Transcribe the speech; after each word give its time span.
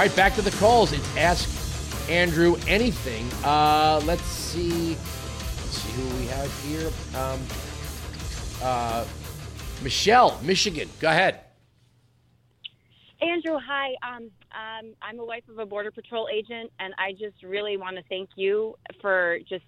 All 0.00 0.06
right, 0.06 0.16
back 0.16 0.34
to 0.36 0.40
the 0.40 0.50
calls. 0.52 0.92
It's 0.92 1.16
Ask 1.18 2.08
Andrew 2.08 2.56
Anything. 2.66 3.28
Uh, 3.44 4.00
let's 4.06 4.22
see. 4.22 4.96
Let's 4.96 5.76
see 5.76 5.92
who 5.92 6.16
we 6.16 6.24
have 6.28 6.62
here. 6.62 6.90
Um, 7.14 7.38
uh, 8.62 9.04
Michelle, 9.82 10.40
Michigan. 10.42 10.88
Go 11.00 11.10
ahead. 11.10 11.40
Andrew, 13.20 13.58
hi. 13.58 13.90
Um, 14.02 14.30
um, 14.52 14.94
I'm 15.02 15.18
the 15.18 15.24
wife 15.26 15.46
of 15.50 15.58
a 15.58 15.66
Border 15.66 15.90
Patrol 15.90 16.28
agent, 16.32 16.72
and 16.78 16.94
I 16.96 17.12
just 17.12 17.42
really 17.42 17.76
want 17.76 17.96
to 17.96 18.02
thank 18.08 18.30
you 18.36 18.78
for 19.02 19.38
just 19.46 19.64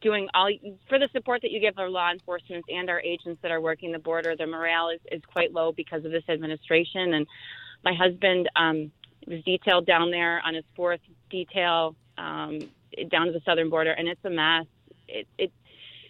doing 0.00 0.26
all 0.32 0.50
for 0.88 0.98
the 0.98 1.10
support 1.12 1.42
that 1.42 1.50
you 1.50 1.60
give 1.60 1.78
our 1.78 1.90
law 1.90 2.10
enforcement 2.10 2.64
and 2.70 2.88
our 2.88 3.02
agents 3.02 3.42
that 3.42 3.50
are 3.50 3.60
working 3.60 3.92
the 3.92 3.98
border. 3.98 4.36
The 4.36 4.46
morale 4.46 4.88
is, 4.88 5.00
is 5.12 5.22
quite 5.30 5.52
low 5.52 5.70
because 5.72 6.06
of 6.06 6.12
this 6.12 6.24
administration. 6.30 7.12
And 7.12 7.26
my 7.84 7.92
husband 7.92 8.48
um, 8.56 8.90
was 9.26 9.42
detailed 9.44 9.86
down 9.86 10.10
there 10.10 10.40
on 10.44 10.54
his 10.54 10.64
fourth 10.74 11.00
detail 11.30 11.94
um, 12.18 12.58
down 13.10 13.26
to 13.26 13.32
the 13.32 13.40
southern 13.44 13.70
border, 13.70 13.92
and 13.92 14.08
it's 14.08 14.24
a 14.24 14.30
mess. 14.30 14.66
It, 15.08 15.26
it 15.38 15.52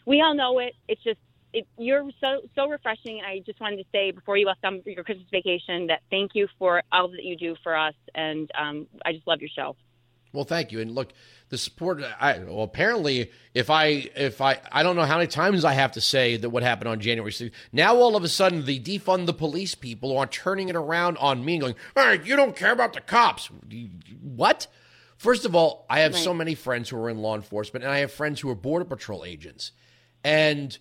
we 0.06 0.20
all 0.20 0.34
know 0.34 0.58
it. 0.58 0.74
It's 0.88 1.02
just 1.02 1.18
it, 1.52 1.66
you're 1.78 2.08
so 2.20 2.40
so 2.54 2.68
refreshing. 2.68 3.20
I 3.26 3.42
just 3.44 3.60
wanted 3.60 3.78
to 3.78 3.84
say 3.92 4.10
before 4.10 4.36
you 4.36 4.46
left 4.46 4.64
on 4.64 4.82
your 4.84 5.04
Christmas 5.04 5.26
vacation 5.30 5.86
that 5.88 6.00
thank 6.10 6.32
you 6.34 6.48
for 6.58 6.82
all 6.92 7.08
that 7.08 7.24
you 7.24 7.36
do 7.36 7.56
for 7.62 7.76
us, 7.76 7.94
and 8.14 8.50
um, 8.58 8.86
I 9.04 9.12
just 9.12 9.26
love 9.26 9.40
your 9.40 9.50
show. 9.54 9.76
Well, 10.36 10.45
thank 10.45 10.70
you. 10.70 10.80
And 10.80 10.92
look, 10.92 11.12
the 11.48 11.58
support. 11.58 12.02
I 12.20 12.38
well, 12.38 12.62
apparently, 12.62 13.30
if 13.54 13.70
I 13.70 13.86
if 14.14 14.40
I 14.40 14.60
I 14.70 14.82
don't 14.82 14.96
know 14.96 15.04
how 15.04 15.16
many 15.16 15.29
times 15.29 15.65
I 15.65 15.73
have 15.73 15.92
to 15.92 16.01
say 16.01 16.37
that 16.37 16.51
what 16.51 16.62
happened 16.62 16.88
on 16.88 17.01
January 17.01 17.32
6th. 17.32 17.52
Now 17.73 17.96
all 17.96 18.16
of 18.16 18.24
a 18.24 18.29
sudden, 18.29 18.64
the 18.64 18.80
defund 18.80 19.26
the 19.26 19.32
police 19.32 19.74
people 19.74 20.16
are 20.16 20.26
turning 20.26 20.68
it 20.68 20.76
around 20.76 21.16
on 21.18 21.45
me 21.45 21.54
and 21.54 21.60
going, 21.62 21.74
"All 21.96 22.07
right, 22.07 22.24
you 22.24 22.37
don't 22.37 22.54
care 22.54 22.73
about 22.73 22.92
the 22.92 23.01
cops." 23.01 23.51
What? 24.20 24.66
First 25.16 25.46
of 25.46 25.54
all, 25.54 25.87
I 25.88 26.01
have 26.01 26.12
right. 26.12 26.23
so 26.23 26.34
many 26.34 26.54
friends 26.54 26.90
who 26.90 26.98
are 26.98 27.09
in 27.09 27.18
law 27.18 27.34
enforcement, 27.34 27.84
and 27.84 27.92
I 27.92 27.98
have 27.98 28.12
friends 28.12 28.40
who 28.40 28.51
are 28.51 28.54
border 28.54 28.84
patrol 28.84 29.24
agents, 29.24 29.73
and 30.23 30.76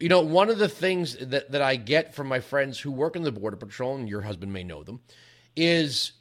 you 0.00 0.08
know, 0.08 0.20
one 0.20 0.50
of 0.50 0.58
the 0.58 0.68
things 0.68 1.16
that, 1.16 1.52
that 1.52 1.62
I 1.62 1.76
get 1.76 2.14
from 2.14 2.26
my 2.26 2.40
friends 2.40 2.80
who 2.80 2.90
work 2.90 3.16
in 3.16 3.22
the 3.22 3.32
Border 3.32 3.56
Patrol, 3.56 3.96
and 3.96 4.08
your 4.08 4.22
husband 4.22 4.52
may 4.52 4.64
know 4.64 4.82
them, 4.82 5.00
is 5.56 6.12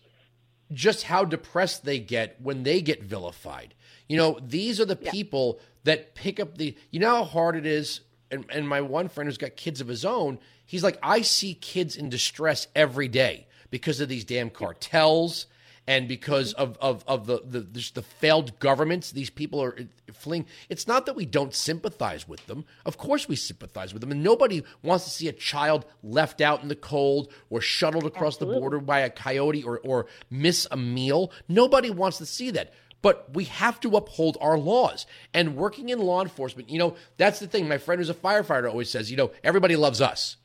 just 0.73 1.03
how 1.03 1.25
depressed 1.25 1.85
they 1.85 1.99
get 1.99 2.39
when 2.41 2.63
they 2.63 2.81
get 2.81 3.03
vilified. 3.03 3.73
You 4.07 4.17
know, 4.17 4.39
these 4.41 4.79
are 4.79 4.85
the 4.85 4.97
yeah. 5.01 5.11
people 5.11 5.59
that 5.83 6.15
pick 6.15 6.39
up 6.39 6.57
the, 6.57 6.75
you 6.91 6.99
know 6.99 7.15
how 7.15 7.23
hard 7.23 7.55
it 7.55 7.65
is. 7.65 8.01
And, 8.31 8.45
and 8.49 8.67
my 8.67 8.81
one 8.81 9.09
friend 9.09 9.27
who's 9.27 9.37
got 9.37 9.55
kids 9.55 9.79
of 9.79 9.87
his 9.87 10.03
own, 10.03 10.39
he's 10.65 10.83
like, 10.83 10.97
I 11.03 11.21
see 11.21 11.53
kids 11.53 11.95
in 11.95 12.09
distress 12.09 12.67
every 12.75 13.07
day 13.07 13.47
because 13.69 13.99
of 13.99 14.09
these 14.09 14.25
damn 14.25 14.49
cartels 14.49 15.45
and 15.87 16.07
because 16.07 16.53
mm-hmm. 16.53 16.61
of 16.61 16.77
of 16.79 17.03
of 17.07 17.25
the 17.25 17.41
the, 17.45 17.91
the 17.93 18.01
failed 18.01 18.57
governments 18.59 19.11
these 19.11 19.29
people 19.29 19.61
are 19.61 19.77
fleeing 20.11 20.45
it's 20.69 20.87
not 20.87 21.05
that 21.05 21.15
we 21.15 21.25
don't 21.25 21.53
sympathize 21.53 22.27
with 22.27 22.45
them 22.47 22.65
of 22.85 22.97
course 22.97 23.27
we 23.27 23.35
sympathize 23.35 23.93
with 23.93 24.01
them 24.01 24.11
and 24.11 24.23
nobody 24.23 24.63
wants 24.81 25.05
to 25.05 25.09
see 25.09 25.27
a 25.27 25.33
child 25.33 25.85
left 26.03 26.41
out 26.41 26.61
in 26.61 26.67
the 26.67 26.75
cold 26.75 27.31
or 27.49 27.61
shuttled 27.61 28.05
across 28.05 28.35
Absolutely. 28.35 28.55
the 28.55 28.59
border 28.59 28.79
by 28.79 28.99
a 28.99 29.09
coyote 29.09 29.63
or 29.63 29.79
or 29.79 30.05
miss 30.29 30.67
a 30.71 30.77
meal 30.77 31.31
nobody 31.47 31.89
wants 31.89 32.17
to 32.17 32.25
see 32.25 32.51
that 32.51 32.73
but 33.03 33.33
we 33.33 33.43
have 33.43 33.79
to 33.81 33.97
uphold 33.97 34.37
our 34.41 34.57
laws. 34.57 35.05
And 35.33 35.57
working 35.57 35.89
in 35.89 35.99
law 35.99 36.23
enforcement, 36.23 36.69
you 36.69 36.79
know, 36.79 36.95
that's 37.17 37.39
the 37.39 37.47
thing. 37.47 37.67
My 37.67 37.77
friend 37.77 37.99
who's 37.99 38.09
a 38.09 38.15
firefighter 38.15 38.69
always 38.69 38.89
says, 38.89 39.11
you 39.11 39.17
know, 39.17 39.31
everybody 39.43 39.75
loves 39.75 40.01
us, 40.01 40.37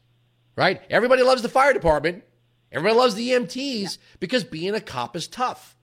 right? 0.57 0.83
Everybody 0.91 1.23
loves 1.23 1.41
the 1.41 1.49
fire 1.49 1.73
department. 1.73 2.25
Everybody 2.71 2.99
loves 2.99 3.15
the 3.15 3.31
EMTs 3.31 3.83
yeah. 3.83 3.89
because 4.21 4.45
being 4.45 4.75
a 4.75 4.81
cop 4.81 5.17
is 5.17 5.27
tough. 5.27 5.77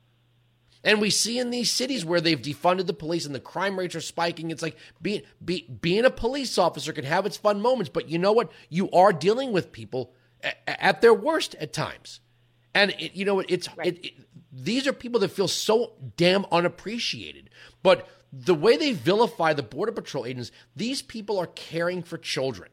And 0.83 1.01
we 1.01 1.09
see 1.09 1.39
in 1.39 1.49
these 1.49 1.71
cities 1.71 2.05
where 2.05 2.21
they've 2.21 2.39
defunded 2.39 2.85
the 2.85 2.93
police 2.93 3.25
and 3.25 3.33
the 3.33 3.39
crime 3.39 3.77
rates 3.77 3.95
are 3.95 4.01
spiking. 4.01 4.51
It's 4.51 4.61
like 4.61 4.77
being 5.01 5.23
be, 5.43 5.67
being 5.81 6.05
a 6.05 6.11
police 6.11 6.59
officer 6.59 6.93
can 6.93 7.05
have 7.05 7.25
its 7.25 7.37
fun 7.37 7.59
moments, 7.59 7.89
but 7.89 8.07
you 8.07 8.19
know 8.19 8.31
what? 8.31 8.51
You 8.69 8.91
are 8.91 9.11
dealing 9.11 9.51
with 9.51 9.71
people 9.71 10.13
at, 10.43 10.57
at 10.67 11.01
their 11.01 11.13
worst 11.13 11.55
at 11.55 11.73
times, 11.73 12.19
and 12.75 12.91
it, 12.99 13.15
you 13.15 13.25
know 13.25 13.39
it's 13.39 13.67
right. 13.75 13.87
it, 13.97 14.05
it, 14.05 14.13
these 14.53 14.85
are 14.85 14.93
people 14.93 15.19
that 15.21 15.31
feel 15.31 15.47
so 15.47 15.93
damn 16.17 16.45
unappreciated. 16.51 17.49
But 17.81 18.07
the 18.31 18.53
way 18.53 18.77
they 18.77 18.91
vilify 18.91 19.53
the 19.53 19.63
border 19.63 19.91
patrol 19.91 20.27
agents, 20.27 20.51
these 20.75 21.01
people 21.01 21.39
are 21.39 21.47
caring 21.47 22.03
for 22.03 22.19
children 22.19 22.69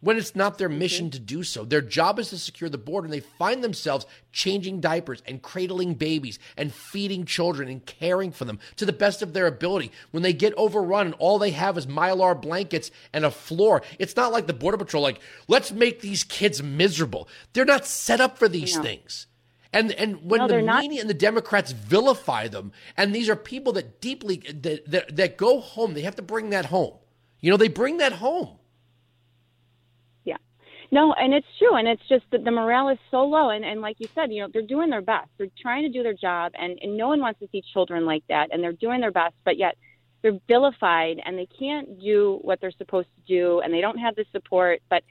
when 0.00 0.16
it's 0.16 0.36
not 0.36 0.58
their 0.58 0.68
mission 0.68 1.06
mm-hmm. 1.06 1.12
to 1.12 1.18
do 1.20 1.42
so. 1.42 1.64
Their 1.64 1.80
job 1.80 2.18
is 2.18 2.30
to 2.30 2.38
secure 2.38 2.70
the 2.70 2.78
border, 2.78 3.06
and 3.06 3.12
they 3.12 3.20
find 3.20 3.62
themselves 3.62 4.06
changing 4.32 4.80
diapers 4.80 5.22
and 5.26 5.42
cradling 5.42 5.94
babies 5.94 6.38
and 6.56 6.72
feeding 6.72 7.24
children 7.24 7.68
and 7.68 7.84
caring 7.84 8.32
for 8.32 8.44
them 8.44 8.58
to 8.76 8.86
the 8.86 8.92
best 8.92 9.22
of 9.22 9.32
their 9.32 9.46
ability. 9.46 9.90
When 10.10 10.22
they 10.22 10.32
get 10.32 10.54
overrun 10.56 11.06
and 11.06 11.14
all 11.18 11.38
they 11.38 11.50
have 11.50 11.76
is 11.76 11.86
mylar 11.86 12.40
blankets 12.40 12.90
and 13.12 13.24
a 13.24 13.30
floor, 13.30 13.82
it's 13.98 14.16
not 14.16 14.32
like 14.32 14.46
the 14.46 14.52
Border 14.52 14.78
Patrol, 14.78 15.02
like, 15.02 15.20
let's 15.48 15.72
make 15.72 16.00
these 16.00 16.24
kids 16.24 16.62
miserable. 16.62 17.28
They're 17.52 17.64
not 17.64 17.86
set 17.86 18.20
up 18.20 18.38
for 18.38 18.48
these 18.48 18.76
no. 18.76 18.82
things. 18.82 19.26
And 19.70 19.92
and 19.92 20.24
when 20.24 20.40
no, 20.40 20.48
the 20.48 20.54
media 20.56 20.64
not. 20.64 21.00
and 21.00 21.10
the 21.10 21.14
Democrats 21.14 21.72
vilify 21.72 22.48
them, 22.48 22.72
and 22.96 23.14
these 23.14 23.28
are 23.28 23.36
people 23.36 23.74
that 23.74 24.00
deeply 24.00 24.38
that, 24.38 24.90
that 24.90 25.16
that 25.16 25.36
go 25.36 25.60
home, 25.60 25.92
they 25.92 26.00
have 26.02 26.16
to 26.16 26.22
bring 26.22 26.50
that 26.50 26.66
home. 26.66 26.94
You 27.40 27.50
know, 27.50 27.58
they 27.58 27.68
bring 27.68 27.98
that 27.98 28.14
home. 28.14 28.58
No, 30.90 31.12
and 31.12 31.34
it's 31.34 31.46
true, 31.58 31.76
and 31.76 31.86
it's 31.86 32.02
just 32.08 32.24
that 32.32 32.44
the 32.44 32.50
morale 32.50 32.88
is 32.88 32.98
so 33.10 33.22
low, 33.24 33.50
and, 33.50 33.64
and 33.64 33.82
like 33.82 33.96
you 33.98 34.08
said, 34.14 34.32
you 34.32 34.40
know, 34.40 34.48
they're 34.50 34.62
doing 34.62 34.88
their 34.88 35.02
best. 35.02 35.28
They're 35.36 35.48
trying 35.60 35.82
to 35.82 35.90
do 35.90 36.02
their 36.02 36.14
job, 36.14 36.52
and, 36.58 36.78
and 36.80 36.96
no 36.96 37.08
one 37.08 37.20
wants 37.20 37.40
to 37.40 37.48
see 37.52 37.62
children 37.72 38.06
like 38.06 38.24
that, 38.28 38.48
and 38.52 38.62
they're 38.62 38.72
doing 38.72 39.00
their 39.00 39.10
best, 39.10 39.34
but 39.44 39.58
yet 39.58 39.76
they're 40.22 40.38
vilified, 40.48 41.20
and 41.24 41.38
they 41.38 41.46
can't 41.58 42.00
do 42.00 42.38
what 42.42 42.60
they're 42.60 42.72
supposed 42.72 43.08
to 43.16 43.34
do, 43.34 43.60
and 43.60 43.72
they 43.72 43.82
don't 43.82 43.98
have 43.98 44.16
the 44.16 44.24
support. 44.32 44.80
But 44.88 45.02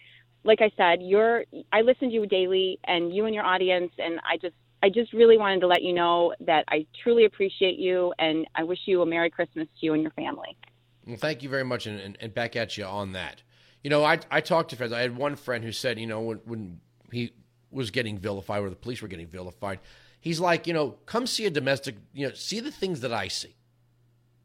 like 0.44 0.62
I 0.62 0.72
said, 0.76 1.00
you're 1.02 1.46
I 1.72 1.82
listen 1.82 2.09
to 2.09 2.14
you 2.14 2.26
daily, 2.26 2.80
and 2.86 3.16
you 3.16 3.26
and 3.26 3.36
your 3.36 3.46
audience, 3.46 3.92
and 4.00 4.20
I 4.30 4.38
just 4.38 4.56
I 4.82 4.90
just 4.90 5.14
really 5.14 5.38
wanted 5.38 5.62
to 5.62 5.68
let 5.68 5.84
you 5.84 5.94
know 5.94 6.34
that 6.42 6.66
I 6.70 6.86
truly 7.04 7.26
appreciate 7.26 7.78
you, 7.78 8.14
and 8.18 8.48
I 8.56 8.64
wish 8.64 8.80
you 8.86 9.02
a 9.02 9.06
Merry 9.06 9.30
Christmas 9.30 9.68
to 9.80 9.86
you 9.86 9.94
and 9.94 10.02
your 10.02 10.12
family. 10.12 10.58
Well, 11.06 11.18
thank 11.18 11.42
you 11.42 11.50
very 11.50 11.64
much, 11.64 11.86
and, 11.86 12.00
and, 12.00 12.18
and 12.20 12.34
back 12.34 12.56
at 12.56 12.78
you 12.78 12.86
on 12.86 13.14
that. 13.14 13.44
You 13.88 13.90
know, 13.90 14.03
I 14.03 14.20
I 14.30 14.42
talked 14.42 14.72
to 14.72 14.75
friends. 14.75 14.92
I 14.92 15.00
had 15.00 15.16
one 15.16 15.38
friend 15.38 15.64
who 15.64 15.72
said, 15.72 15.98
you 15.98 16.08
know, 16.08 16.20
when 16.20 16.38
when 16.44 16.81
he 17.09 17.31
was 17.72 17.90
getting 17.90 18.18
vilified 18.18 18.62
or 18.62 18.70
the 18.70 18.75
police 18.75 19.02
were 19.02 19.08
getting 19.08 19.30
vilified, 19.30 19.80
he's 20.20 20.42
like, 20.42 20.68
you 20.68 20.74
know, 20.74 20.98
come 21.06 21.25
see 21.25 21.46
a 21.46 21.50
domestic, 21.50 21.96
you 22.14 22.28
know, 22.28 22.34
see 22.34 22.59
the 22.59 22.70
things 22.70 23.00
that 23.00 23.14
I 23.14 23.30
see. 23.30 23.56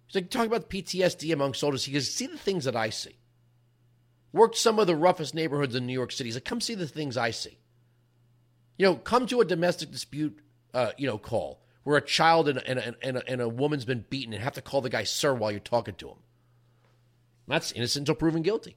He's 0.06 0.14
like, 0.14 0.30
talk 0.30 0.46
about 0.46 0.70
PTSD 0.70 1.32
among 1.32 1.54
soldiers. 1.54 1.86
He 1.86 1.92
goes, 1.92 2.08
see 2.08 2.28
the 2.28 2.38
things 2.38 2.66
that 2.66 2.76
I 2.76 2.90
see. 2.90 3.16
Worked 4.32 4.58
some 4.58 4.78
of 4.78 4.86
the 4.86 4.94
roughest 4.94 5.34
neighborhoods 5.34 5.74
in 5.74 5.86
New 5.86 5.92
York 5.92 6.12
City. 6.12 6.28
He's 6.28 6.36
like, 6.36 6.44
come 6.44 6.60
see 6.60 6.76
the 6.76 6.86
things 6.86 7.16
I 7.16 7.32
see. 7.32 7.58
You 8.78 8.86
know, 8.86 8.94
come 8.94 9.26
to 9.26 9.40
a 9.40 9.44
domestic 9.44 9.90
dispute, 9.90 10.38
uh, 10.72 10.92
you 10.96 11.08
know, 11.08 11.18
call 11.18 11.64
where 11.82 11.96
a 11.96 12.00
child 12.00 12.48
and, 12.48 12.58
and, 12.58 12.94
and, 13.02 13.20
and, 13.26 13.40
a, 13.40 13.48
woman's 13.48 13.84
been 13.84 14.04
beaten 14.08 14.32
and 14.32 14.40
have 14.40 14.54
to 14.54 14.62
call 14.62 14.82
the 14.82 14.88
guy 14.88 15.02
sir 15.02 15.34
while 15.34 15.50
you're 15.50 15.58
talking 15.58 15.96
to 15.96 16.10
him. 16.10 16.18
That's 17.48 17.72
innocent 17.72 18.02
until 18.02 18.14
proven 18.14 18.42
guilty. 18.42 18.76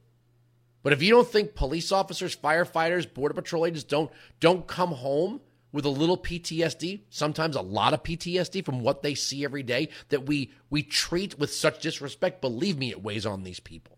But 0.85 0.93
if 0.93 1.01
you 1.01 1.09
don't 1.09 1.27
think 1.27 1.55
police 1.55 1.91
officers, 1.91 2.35
firefighters, 2.35 3.11
border 3.11 3.33
patrol 3.33 3.65
agents 3.65 3.83
don't 3.83 4.11
don't 4.39 4.67
come 4.67 4.91
home 4.91 5.41
with 5.71 5.83
a 5.83 5.89
little 5.89 6.15
PTSD, 6.15 7.01
sometimes 7.09 7.55
a 7.55 7.61
lot 7.61 7.95
of 7.95 8.03
PTSD 8.03 8.63
from 8.63 8.81
what 8.81 9.01
they 9.01 9.15
see 9.15 9.43
every 9.43 9.63
day 9.63 9.89
that 10.09 10.27
we 10.27 10.51
we 10.69 10.83
treat 10.83 11.39
with 11.39 11.51
such 11.51 11.81
disrespect, 11.81 12.39
believe 12.39 12.77
me, 12.77 12.91
it 12.91 13.01
weighs 13.01 13.25
on 13.25 13.41
these 13.41 13.59
people. 13.59 13.97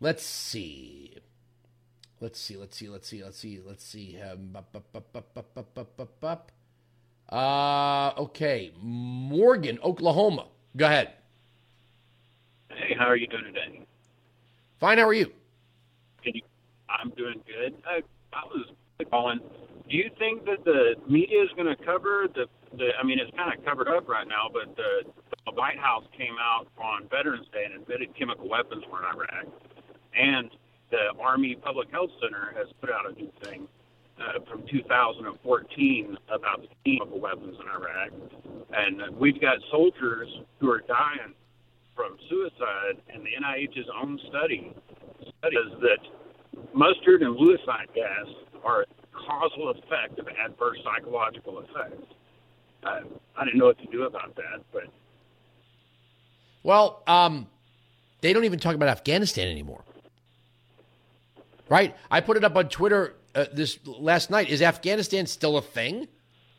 Let's 0.00 0.24
see. 0.24 1.18
Let's 2.18 2.40
see, 2.40 2.56
let's 2.56 2.74
see, 2.74 2.88
let's 2.88 3.06
see, 3.06 3.22
let's 3.22 3.38
see, 3.38 3.60
let's 3.62 3.84
see. 3.84 4.18
Uh, 7.28 8.12
okay. 8.16 8.72
Morgan, 8.80 9.78
Oklahoma. 9.84 10.46
Go 10.74 10.86
ahead. 10.86 11.12
Hey, 12.70 12.94
how 12.98 13.04
are 13.04 13.16
you 13.16 13.26
doing 13.26 13.44
today? 13.44 13.84
Fine. 14.82 14.98
How 14.98 15.06
are 15.06 15.14
you? 15.14 15.30
I'm 16.90 17.10
doing 17.10 17.40
good. 17.46 17.72
I, 17.86 18.02
I 18.32 18.42
was 18.46 18.66
calling. 19.12 19.38
Do 19.88 19.96
you 19.96 20.10
think 20.18 20.44
that 20.46 20.64
the 20.64 20.96
media 21.08 21.40
is 21.44 21.50
going 21.54 21.68
to 21.68 21.76
cover 21.84 22.26
the, 22.34 22.46
the? 22.76 22.90
I 23.00 23.06
mean, 23.06 23.20
it's 23.20 23.30
kind 23.36 23.56
of 23.56 23.64
covered 23.64 23.86
up 23.86 24.08
right 24.08 24.26
now, 24.26 24.50
but 24.52 24.74
the, 24.74 25.06
the 25.46 25.52
White 25.52 25.78
House 25.78 26.02
came 26.18 26.34
out 26.40 26.66
on 26.82 27.06
Veterans 27.08 27.46
Day 27.52 27.62
and 27.64 27.80
admitted 27.80 28.12
chemical 28.18 28.48
weapons 28.48 28.82
were 28.90 28.98
in 28.98 29.04
Iraq, 29.04 29.46
and 30.18 30.50
the 30.90 31.14
Army 31.22 31.54
Public 31.54 31.88
Health 31.92 32.10
Center 32.20 32.52
has 32.56 32.66
put 32.80 32.90
out 32.90 33.08
a 33.08 33.12
new 33.12 33.30
thing 33.44 33.68
uh, 34.18 34.40
from 34.50 34.64
2014 34.68 36.18
about 36.28 36.62
the 36.62 36.68
chemical 36.84 37.20
weapons 37.20 37.54
in 37.54 37.68
Iraq, 37.70 38.10
and 38.72 39.16
we've 39.16 39.40
got 39.40 39.58
soldiers 39.70 40.28
who 40.58 40.68
are 40.68 40.80
dying 40.80 41.34
from 42.02 42.16
suicide, 42.28 43.00
and 43.14 43.22
the 43.22 43.30
NIH's 43.40 43.86
own 44.02 44.18
study 44.28 44.72
says 45.22 45.78
that 45.80 46.74
mustard 46.74 47.22
and 47.22 47.36
lewisite 47.36 47.94
gas 47.94 48.26
are 48.64 48.84
causal 49.12 49.70
effect 49.70 50.18
of 50.18 50.26
adverse 50.44 50.78
psychological 50.82 51.60
effects. 51.60 52.02
I, 52.82 53.00
I 53.36 53.44
didn't 53.44 53.58
know 53.58 53.66
what 53.66 53.78
to 53.78 53.86
do 53.86 54.02
about 54.02 54.34
that, 54.34 54.64
but 54.72 54.84
well, 56.64 57.02
um, 57.06 57.46
they 58.20 58.32
don't 58.32 58.44
even 58.44 58.58
talk 58.58 58.74
about 58.74 58.88
Afghanistan 58.88 59.48
anymore, 59.48 59.84
right? 61.68 61.94
I 62.10 62.20
put 62.20 62.36
it 62.36 62.44
up 62.44 62.56
on 62.56 62.68
Twitter 62.68 63.14
uh, 63.34 63.46
this 63.52 63.78
last 63.86 64.28
night. 64.30 64.48
Is 64.48 64.60
Afghanistan 64.60 65.26
still 65.26 65.56
a 65.56 65.62
thing? 65.62 66.08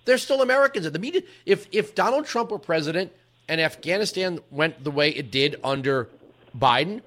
They're 0.05 0.17
still 0.17 0.41
Americans. 0.41 0.85
At 0.85 0.93
the 0.93 0.99
media. 0.99 1.21
If 1.45 1.67
if 1.71 1.95
Donald 1.95 2.25
Trump 2.25 2.51
were 2.51 2.59
president 2.59 3.11
and 3.47 3.59
Afghanistan 3.59 4.39
went 4.51 4.83
the 4.83 4.91
way 4.91 5.09
it 5.09 5.31
did 5.31 5.55
under 5.63 6.09
Biden, 6.57 7.01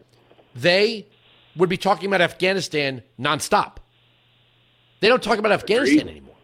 they 0.55 1.07
would 1.57 1.69
be 1.69 1.77
talking 1.77 2.07
about 2.07 2.21
Afghanistan 2.21 3.03
nonstop. 3.19 3.77
They 5.01 5.09
don't 5.09 5.23
talk 5.23 5.39
about 5.39 5.53
Afghanistan 5.53 6.09
anymore. 6.09 6.35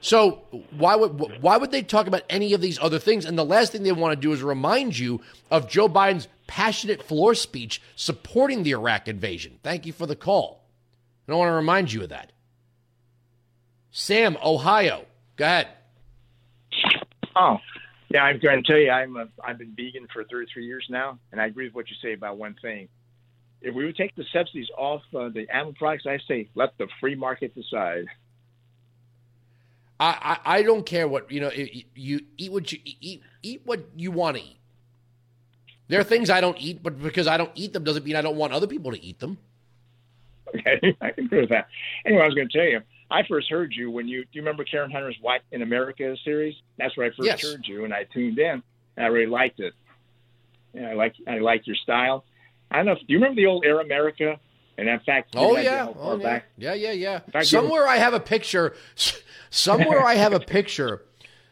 So 0.00 0.42
why 0.76 0.96
would 0.96 1.42
why 1.42 1.56
would 1.56 1.70
they 1.70 1.82
talk 1.82 2.06
about 2.08 2.22
any 2.28 2.54
of 2.54 2.60
these 2.60 2.78
other 2.80 2.98
things? 2.98 3.24
And 3.24 3.38
the 3.38 3.44
last 3.44 3.72
thing 3.72 3.82
they 3.82 3.92
want 3.92 4.12
to 4.12 4.20
do 4.20 4.32
is 4.32 4.42
remind 4.42 4.98
you 4.98 5.20
of 5.50 5.68
Joe 5.68 5.88
Biden's 5.88 6.28
passionate 6.46 7.02
floor 7.02 7.34
speech 7.34 7.80
supporting 7.94 8.62
the 8.62 8.72
Iraq 8.72 9.08
invasion. 9.08 9.58
Thank 9.62 9.86
you 9.86 9.92
for 9.92 10.06
the 10.06 10.16
call. 10.16 10.64
I 11.26 11.32
don't 11.32 11.38
want 11.38 11.50
to 11.50 11.54
remind 11.54 11.92
you 11.92 12.02
of 12.02 12.08
that. 12.08 12.32
Sam, 13.92 14.36
Ohio, 14.44 15.04
go 15.36 15.44
ahead. 15.44 15.68
Oh, 17.36 17.58
yeah, 18.12 18.24
I'm 18.24 18.38
going 18.38 18.62
to 18.62 18.66
tell 18.70 18.80
you, 18.80 18.90
I'm 18.90 19.16
a, 19.16 19.26
I've 19.44 19.58
been 19.58 19.74
vegan 19.76 20.06
for 20.12 20.24
33 20.24 20.64
years 20.64 20.86
now, 20.90 21.18
and 21.30 21.40
I 21.40 21.46
agree 21.46 21.66
with 21.66 21.74
what 21.74 21.88
you 21.88 21.96
say 22.02 22.12
about 22.12 22.36
one 22.36 22.56
thing. 22.60 22.88
If 23.60 23.74
we 23.74 23.84
would 23.84 23.96
take 23.96 24.14
the 24.16 24.24
subsidies 24.32 24.68
off 24.76 25.02
uh, 25.14 25.28
the 25.28 25.46
animal 25.52 25.74
products, 25.74 26.04
I 26.06 26.18
say 26.26 26.48
let 26.54 26.76
the 26.78 26.88
free 27.00 27.14
market 27.14 27.54
decide. 27.54 28.06
I, 30.00 30.38
I, 30.44 30.58
I 30.58 30.62
don't 30.62 30.84
care 30.84 31.06
what 31.06 31.30
you 31.30 31.40
know. 31.40 31.50
You 31.94 32.20
eat 32.36 32.50
what 32.52 32.72
you 32.72 32.80
eat. 32.84 33.22
Eat 33.42 33.62
what 33.64 33.84
you 33.96 34.10
want 34.10 34.36
to 34.36 34.42
eat. 34.42 34.58
There 35.86 36.00
are 36.00 36.04
things 36.04 36.28
I 36.28 36.40
don't 36.40 36.58
eat, 36.60 36.82
but 36.82 37.00
because 37.00 37.28
I 37.28 37.36
don't 37.36 37.52
eat 37.54 37.72
them 37.72 37.84
doesn't 37.84 38.04
mean 38.04 38.16
I 38.16 38.22
don't 38.22 38.36
want 38.36 38.52
other 38.52 38.66
people 38.66 38.90
to 38.92 39.02
eat 39.02 39.20
them. 39.20 39.38
Okay, 40.54 40.94
I 41.00 41.12
can 41.12 41.24
agree 41.24 41.40
with 41.40 41.48
that. 41.48 41.66
Anyway, 42.04 42.20
I 42.20 42.26
was 42.26 42.34
going 42.34 42.46
to 42.46 42.58
tell 42.58 42.66
you, 42.66 42.82
I 43.12 43.22
first 43.28 43.50
heard 43.50 43.74
you 43.74 43.90
when 43.90 44.08
you 44.08 44.22
do 44.22 44.30
you 44.32 44.40
remember 44.40 44.64
Karen 44.64 44.90
Hunter's 44.90 45.18
White 45.20 45.42
in 45.52 45.62
America 45.62 46.16
series? 46.24 46.54
That's 46.78 46.96
where 46.96 47.06
I 47.06 47.10
first 47.10 47.26
yes. 47.26 47.42
heard 47.42 47.66
you, 47.66 47.84
and 47.84 47.92
I 47.92 48.04
tuned 48.04 48.38
in, 48.38 48.62
and 48.96 49.06
I 49.06 49.08
really 49.08 49.30
liked 49.30 49.60
it. 49.60 49.74
And 50.74 50.86
I 50.86 50.94
like 50.94 51.14
I 51.28 51.38
like 51.38 51.66
your 51.66 51.76
style. 51.76 52.24
I 52.70 52.78
don't 52.78 52.86
know. 52.86 52.92
If, 52.92 53.00
do 53.00 53.04
you 53.08 53.18
remember 53.18 53.40
the 53.40 53.46
old 53.46 53.64
Air 53.64 53.80
America? 53.80 54.40
And 54.78 54.88
in 54.88 55.00
fact, 55.00 55.34
oh 55.36 55.58
yeah, 55.58 55.92
oh, 55.94 56.18
yeah. 56.18 56.40
yeah, 56.56 56.72
yeah, 56.72 56.92
yeah, 56.92 57.18
fact, 57.30 57.46
Somewhere 57.46 57.86
I 57.86 57.98
have 57.98 58.14
a 58.14 58.20
picture. 58.20 58.74
Somewhere 59.50 60.02
I 60.02 60.14
have 60.14 60.32
a 60.32 60.40
picture. 60.40 61.02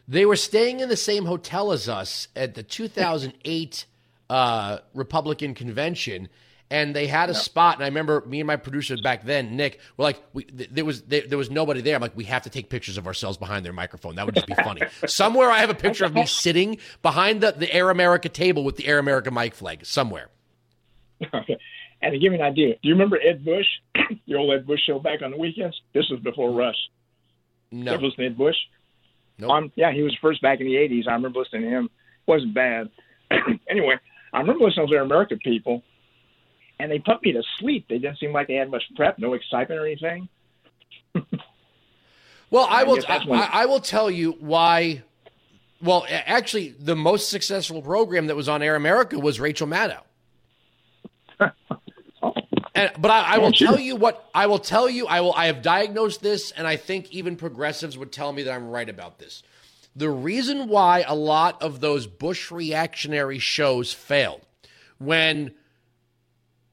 They 0.07 0.25
were 0.25 0.35
staying 0.35 0.79
in 0.79 0.89
the 0.89 0.97
same 0.97 1.25
hotel 1.25 1.71
as 1.71 1.87
us 1.87 2.27
at 2.35 2.55
the 2.55 2.63
2008 2.63 3.85
uh, 4.29 4.79
Republican 4.95 5.53
convention, 5.53 6.29
and 6.71 6.95
they 6.95 7.05
had 7.05 7.29
a 7.29 7.33
spot. 7.33 7.75
And 7.75 7.83
I 7.83 7.87
remember 7.87 8.23
me 8.25 8.39
and 8.39 8.47
my 8.47 8.55
producer 8.55 8.95
back 9.03 9.23
then, 9.25 9.57
Nick, 9.57 9.79
were 9.97 10.03
like, 10.03 10.23
we, 10.33 10.45
th- 10.45 10.69
there 10.71 10.85
was 10.85 11.01
there, 11.03 11.27
there, 11.27 11.37
was 11.37 11.51
nobody 11.51 11.81
there. 11.81 11.95
I'm 11.95 12.01
like, 12.01 12.15
we 12.15 12.23
have 12.23 12.43
to 12.43 12.49
take 12.49 12.69
pictures 12.69 12.97
of 12.97 13.05
ourselves 13.05 13.37
behind 13.37 13.65
their 13.65 13.73
microphone. 13.73 14.15
That 14.15 14.25
would 14.25 14.35
just 14.35 14.47
be 14.47 14.53
funny. 14.63 14.81
somewhere 15.05 15.51
I 15.51 15.59
have 15.59 15.69
a 15.69 15.75
picture 15.75 16.05
of 16.05 16.13
me 16.13 16.25
sitting 16.25 16.77
behind 17.01 17.41
the, 17.41 17.51
the 17.51 17.71
Air 17.71 17.89
America 17.89 18.29
table 18.29 18.63
with 18.63 18.77
the 18.77 18.87
Air 18.87 18.99
America 18.99 19.29
mic 19.29 19.53
flag. 19.53 19.85
Somewhere. 19.85 20.29
Okay. 21.33 21.57
And 22.03 22.13
to 22.13 22.17
give 22.17 22.33
you 22.33 22.39
an 22.39 22.43
idea, 22.43 22.73
do 22.81 22.89
you 22.89 22.95
remember 22.95 23.19
Ed 23.21 23.45
Busch, 23.45 23.67
the 24.27 24.33
old 24.33 24.51
Ed 24.51 24.65
Busch 24.65 24.79
show 24.87 24.97
back 24.97 25.21
on 25.21 25.29
the 25.29 25.37
weekends? 25.37 25.79
This 25.93 26.09
was 26.09 26.19
before 26.19 26.51
Rush. 26.51 26.75
No. 27.71 27.91
You 27.91 27.97
listen 27.99 28.21
to 28.21 28.25
Ed 28.25 28.37
Busch? 28.39 28.55
No. 29.37 29.51
Um, 29.51 29.71
yeah, 29.75 29.93
he 29.93 30.01
was 30.01 30.17
first 30.19 30.41
back 30.41 30.59
in 30.59 30.65
the 30.65 30.73
80s. 30.73 31.07
I 31.07 31.13
remember 31.13 31.39
listening 31.39 31.61
to 31.61 31.69
him. 31.69 31.85
It 31.85 32.31
wasn't 32.31 32.55
bad. 32.55 32.89
anyway, 33.69 33.97
I 34.33 34.39
remember 34.39 34.65
listening 34.65 34.87
to 34.87 34.95
Air 34.95 35.03
America 35.03 35.35
people, 35.37 35.83
and 36.81 36.91
they 36.91 36.99
put 36.99 37.21
me 37.21 37.31
to 37.33 37.43
sleep. 37.59 37.85
They 37.87 37.99
didn't 37.99 38.17
seem 38.17 38.33
like 38.33 38.47
they 38.47 38.55
had 38.55 38.71
much 38.71 38.83
prep, 38.95 39.19
no 39.19 39.33
excitement 39.33 39.79
or 39.79 39.85
anything. 39.85 40.27
well, 42.49 42.65
I, 42.65 42.81
I 42.81 42.83
will. 42.83 42.99
I, 43.07 43.49
I 43.53 43.65
will 43.67 43.79
tell 43.79 44.09
you 44.09 44.31
why. 44.39 45.03
Well, 45.81 46.05
actually, 46.09 46.75
the 46.79 46.95
most 46.95 47.29
successful 47.29 47.81
program 47.81 48.27
that 48.27 48.35
was 48.35 48.49
on 48.49 48.61
Air 48.63 48.75
America 48.75 49.19
was 49.19 49.39
Rachel 49.39 49.67
Maddow. 49.67 50.01
Oh. 52.23 52.35
And, 52.75 52.91
but 52.99 53.09
I, 53.09 53.33
I 53.33 53.37
will 53.39 53.51
tell 53.51 53.79
you 53.79 53.95
what 53.95 54.29
I 54.35 54.45
will 54.45 54.59
tell 54.59 54.87
you. 54.87 55.07
I 55.07 55.21
will. 55.21 55.33
I 55.33 55.47
have 55.47 55.63
diagnosed 55.63 56.21
this, 56.21 56.51
and 56.51 56.67
I 56.67 56.75
think 56.75 57.11
even 57.11 57.35
progressives 57.35 57.97
would 57.97 58.11
tell 58.11 58.31
me 58.31 58.43
that 58.43 58.53
I'm 58.53 58.69
right 58.69 58.87
about 58.87 59.17
this. 59.17 59.41
The 59.95 60.11
reason 60.11 60.67
why 60.67 61.03
a 61.07 61.15
lot 61.15 61.59
of 61.63 61.79
those 61.79 62.05
Bush 62.05 62.51
reactionary 62.51 63.39
shows 63.39 63.91
failed 63.91 64.41
when 64.99 65.55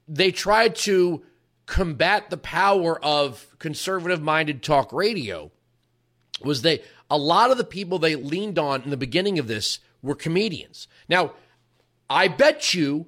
they 0.09 0.31
tried 0.31 0.75
to 0.75 1.23
combat 1.65 2.29
the 2.29 2.37
power 2.37 3.03
of 3.03 3.55
conservative 3.59 4.21
minded 4.21 4.63
talk 4.63 4.91
radio 4.91 5.51
was 6.43 6.63
they 6.63 6.81
a 7.09 7.17
lot 7.17 7.51
of 7.51 7.57
the 7.57 7.63
people 7.63 7.99
they 7.99 8.15
leaned 8.15 8.57
on 8.57 8.81
in 8.81 8.89
the 8.89 8.97
beginning 8.97 9.39
of 9.39 9.47
this 9.47 9.79
were 10.01 10.15
comedians. 10.15 10.87
Now, 11.07 11.33
I 12.09 12.27
bet 12.27 12.73
you 12.73 13.07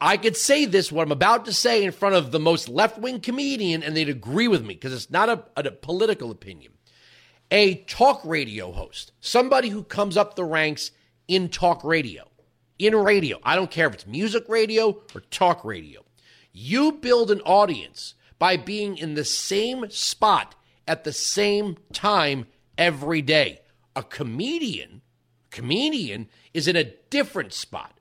I 0.00 0.16
could 0.16 0.36
say 0.36 0.64
this, 0.64 0.90
what 0.90 1.02
I'm 1.02 1.12
about 1.12 1.44
to 1.44 1.52
say, 1.52 1.84
in 1.84 1.92
front 1.92 2.14
of 2.14 2.32
the 2.32 2.40
most 2.40 2.68
left 2.70 2.98
wing 2.98 3.20
comedian, 3.20 3.82
and 3.82 3.94
they'd 3.94 4.08
agree 4.08 4.48
with 4.48 4.62
me 4.62 4.74
because 4.74 4.94
it's 4.94 5.10
not 5.10 5.28
a, 5.28 5.44
a, 5.56 5.70
political 5.70 6.30
opinion. 6.30 6.72
A 7.50 7.76
talk 7.82 8.22
radio 8.24 8.72
host, 8.72 9.12
somebody 9.20 9.68
who 9.68 9.82
comes 9.82 10.16
up 10.16 10.36
the 10.36 10.44
ranks 10.44 10.92
in 11.28 11.50
talk 11.50 11.84
radio, 11.84 12.30
in 12.78 12.96
radio. 12.96 13.38
I 13.42 13.56
don't 13.56 13.70
care 13.70 13.88
if 13.88 13.94
it's 13.94 14.06
music 14.06 14.48
radio 14.48 15.02
or 15.14 15.20
talk 15.30 15.64
radio. 15.64 16.02
You 16.52 16.92
build 16.92 17.30
an 17.30 17.40
audience 17.42 18.14
by 18.38 18.56
being 18.56 18.96
in 18.96 19.14
the 19.14 19.24
same 19.24 19.90
spot 19.90 20.54
at 20.86 21.04
the 21.04 21.12
same 21.12 21.76
time 21.92 22.46
every 22.76 23.22
day. 23.22 23.60
A 23.94 24.02
comedian, 24.02 25.02
comedian 25.50 26.28
is 26.54 26.66
in 26.66 26.76
a 26.76 26.92
different 27.10 27.52
spot. 27.52 27.98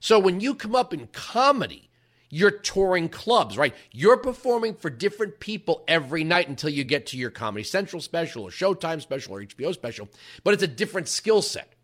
So 0.00 0.18
when 0.18 0.40
you 0.40 0.54
come 0.54 0.74
up 0.74 0.92
in 0.94 1.08
comedy, 1.08 1.90
you're 2.34 2.50
touring 2.50 3.08
clubs, 3.08 3.56
right? 3.56 3.74
You're 3.92 4.16
performing 4.16 4.74
for 4.74 4.90
different 4.90 5.38
people 5.38 5.84
every 5.86 6.24
night 6.24 6.48
until 6.48 6.70
you 6.70 6.82
get 6.82 7.06
to 7.06 7.16
your 7.16 7.30
Comedy 7.30 7.62
Central 7.62 8.02
special 8.02 8.42
or 8.42 8.50
Showtime 8.50 9.00
special 9.00 9.34
or 9.34 9.42
HBO 9.42 9.72
special, 9.72 10.08
but 10.42 10.52
it's 10.52 10.62
a 10.62 10.68
different 10.68 11.08
skill 11.08 11.42
set. 11.42 11.74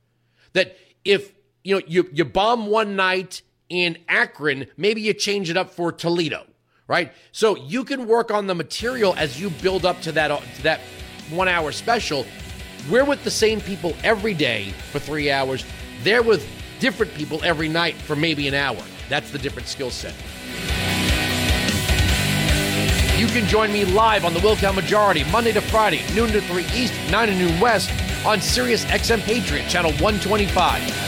That 0.55 0.77
if 1.05 1.33
you 1.63 1.77
know 1.77 1.83
you 1.87 2.11
you 2.13 2.25
bomb 2.25 2.67
one 2.67 2.97
night 2.97 3.43
in 3.71 3.97
Akron, 4.09 4.67
maybe 4.77 5.01
you 5.01 5.15
change 5.15 5.49
it 5.49 5.57
up 5.57 5.71
for 5.71 5.93
Toledo, 5.93 6.45
right? 6.89 7.13
So 7.33 7.57
you 7.57 7.85
can 7.85 8.07
work 8.07 8.31
on 8.31 8.47
the 8.47 8.55
material 8.55 9.15
as 9.17 9.41
you 9.41 9.49
build 9.49 9.87
up 9.87 10.03
to 10.03 10.13
that 10.13 10.31
uh, 10.31 10.41
to 10.57 10.63
that 10.65 10.81
1 11.31 11.49
hour 11.49 11.73
special. 11.73 12.27
We're 12.91 13.05
with 13.05 13.23
the 13.25 13.31
same 13.31 13.61
people 13.61 13.95
every 14.03 14.35
day 14.35 14.71
for 14.91 14.99
3 14.99 15.31
hours. 15.31 15.65
They're 16.03 16.23
with 16.23 16.47
different 16.81 17.15
people 17.15 17.41
every 17.45 17.69
night 17.69 17.95
for 17.95 18.17
maybe 18.17 18.49
an 18.49 18.55
hour. 18.55 18.83
That's 19.09 19.31
the 19.31 19.39
different 19.39 19.69
skill 19.69 19.91
set. 19.91 20.15
You 23.19 23.27
can 23.27 23.47
join 23.47 23.71
me 23.71 23.85
live 23.85 24.25
on 24.25 24.33
the 24.33 24.41
Wilkow 24.41 24.75
Majority 24.75 25.25
Monday 25.31 25.53
to 25.53 25.61
Friday, 25.61 26.01
noon 26.15 26.31
to 26.31 26.41
3 26.41 26.65
East, 26.75 26.95
9 27.11 27.29
to 27.29 27.35
noon 27.35 27.61
West 27.61 27.91
on 28.25 28.41
Sirius 28.41 28.85
XM 28.87 29.21
Patriot, 29.21 29.69
channel 29.69 29.93
125. 29.93 31.00